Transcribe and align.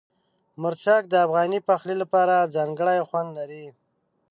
مرچک 0.61 1.01
د 1.09 1.13
افغاني 1.25 1.59
پخلي 1.67 1.95
لپاره 2.01 2.49
ځانګړی 2.55 2.99
خوند 3.07 3.29
لري. 3.39 3.65